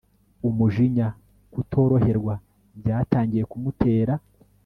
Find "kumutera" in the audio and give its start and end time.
3.51-4.13